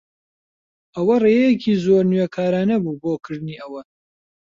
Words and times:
ئەوە 0.95 1.15
ڕێیەکی 1.23 1.81
زۆر 1.85 2.03
نوێکارانە 2.11 2.77
بوو 2.83 2.99
بۆ 3.01 3.11
کردنی 3.25 3.59
ئەوە. 3.61 3.81